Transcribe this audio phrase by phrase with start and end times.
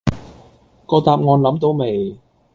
[0.87, 2.17] 個答案諗到未